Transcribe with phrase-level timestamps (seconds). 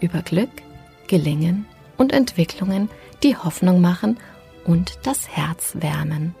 [0.00, 0.50] über Glück,
[1.06, 2.88] Gelingen und Entwicklungen,
[3.22, 4.18] die Hoffnung machen
[4.64, 6.34] und das Herz wärmen.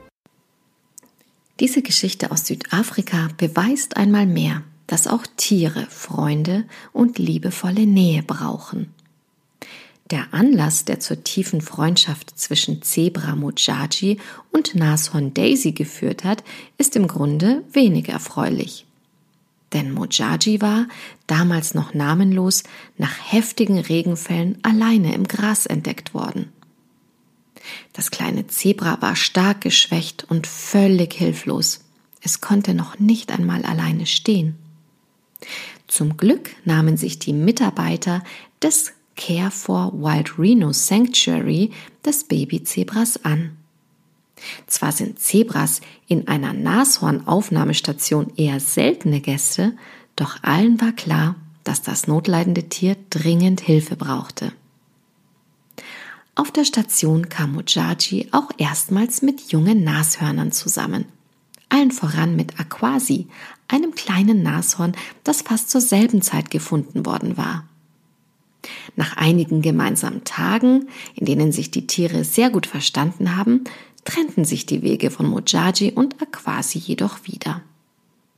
[1.60, 8.92] Diese Geschichte aus Südafrika beweist einmal mehr, dass auch Tiere Freunde und liebevolle Nähe brauchen.
[10.10, 14.18] Der Anlass, der zur tiefen Freundschaft zwischen Zebra Mojaji
[14.50, 16.42] und Nashorn Daisy geführt hat,
[16.78, 18.86] ist im Grunde wenig erfreulich.
[19.72, 20.88] Denn Mojaji war,
[21.26, 22.64] damals noch namenlos,
[22.98, 26.52] nach heftigen Regenfällen alleine im Gras entdeckt worden.
[27.92, 31.84] Das kleine Zebra war stark geschwächt und völlig hilflos.
[32.20, 34.56] Es konnte noch nicht einmal alleine stehen.
[35.86, 38.22] Zum Glück nahmen sich die Mitarbeiter
[38.62, 41.72] des Care for Wild Rhino Sanctuary
[42.04, 43.56] des Babyzebras an.
[44.66, 49.74] Zwar sind Zebras in einer Nashornaufnahmestation eher seltene Gäste,
[50.16, 54.52] doch allen war klar, dass das notleidende Tier dringend Hilfe brauchte.
[56.34, 61.04] Auf der Station kam Mujaji auch erstmals mit jungen Nashörnern zusammen.
[61.68, 63.28] Allen voran mit Aquasi,
[63.68, 67.64] einem kleinen Nashorn, das fast zur selben Zeit gefunden worden war.
[68.96, 73.64] Nach einigen gemeinsamen Tagen, in denen sich die Tiere sehr gut verstanden haben,
[74.04, 77.62] trennten sich die Wege von Mojaji und Aquasi jedoch wieder.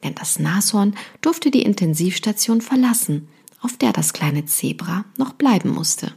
[0.03, 3.29] Denn das Nashorn durfte die Intensivstation verlassen,
[3.61, 6.13] auf der das kleine Zebra noch bleiben musste.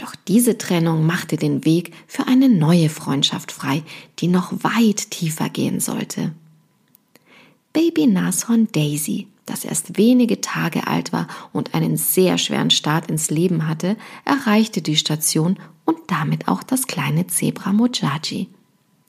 [0.00, 3.82] Doch diese Trennung machte den Weg für eine neue Freundschaft frei,
[4.18, 6.32] die noch weit tiefer gehen sollte.
[7.74, 13.30] Baby Nashorn Daisy, das erst wenige Tage alt war und einen sehr schweren Start ins
[13.30, 15.58] Leben hatte, erreichte die Station
[15.90, 18.48] und damit auch das kleine Zebra Mojaji.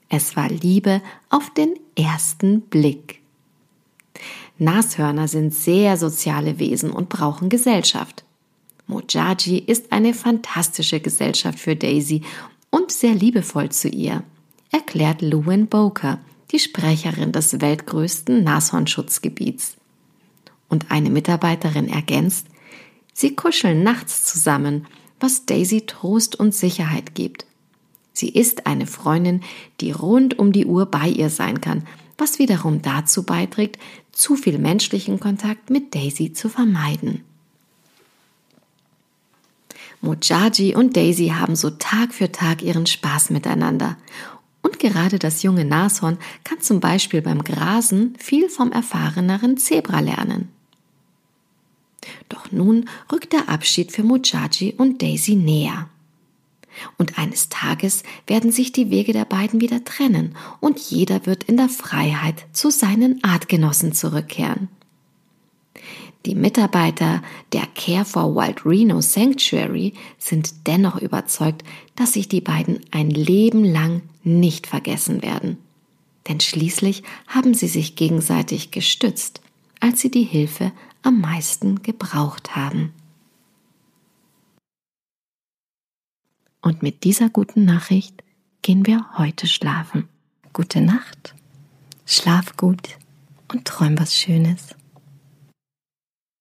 [0.08, 1.00] Es war Liebe
[1.30, 3.20] auf den ersten Blick.
[4.58, 8.24] Nashörner sind sehr soziale Wesen und brauchen Gesellschaft.
[8.88, 12.22] Mojaji ist eine fantastische Gesellschaft für Daisy
[12.70, 14.24] und sehr liebevoll zu ihr,
[14.72, 16.18] erklärt Lewin Boker,
[16.50, 19.76] die Sprecherin des weltgrößten Nashornschutzgebiets.
[20.68, 22.48] Und eine Mitarbeiterin ergänzt,
[23.12, 24.88] sie kuscheln nachts zusammen,
[25.22, 27.46] was Daisy Trost und Sicherheit gibt.
[28.12, 29.42] Sie ist eine Freundin,
[29.80, 31.84] die rund um die Uhr bei ihr sein kann,
[32.18, 33.78] was wiederum dazu beiträgt,
[34.12, 37.24] zu viel menschlichen Kontakt mit Daisy zu vermeiden.
[40.02, 43.96] Mojaji und Daisy haben so Tag für Tag ihren Spaß miteinander.
[44.60, 50.48] Und gerade das junge Nashorn kann zum Beispiel beim Grasen viel vom erfahreneren Zebra lernen.
[52.52, 55.88] Nun rückt der Abschied für Mojaji und Daisy näher.
[56.98, 61.56] Und eines Tages werden sich die Wege der beiden wieder trennen und jeder wird in
[61.56, 64.68] der Freiheit zu seinen Artgenossen zurückkehren.
[66.24, 67.20] Die Mitarbeiter
[67.52, 71.64] der Care for Wild Rhino Sanctuary sind dennoch überzeugt,
[71.96, 75.58] dass sich die beiden ein Leben lang nicht vergessen werden.
[76.28, 79.40] Denn schließlich haben sie sich gegenseitig gestützt,
[79.80, 80.70] als sie die Hilfe
[81.02, 82.92] am meisten gebraucht haben.
[86.60, 88.22] Und mit dieser guten Nachricht
[88.62, 90.08] gehen wir heute schlafen.
[90.52, 91.34] Gute Nacht,
[92.06, 92.96] schlaf gut
[93.48, 94.76] und träum was Schönes.